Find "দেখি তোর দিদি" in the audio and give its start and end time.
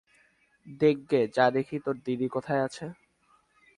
1.55-2.27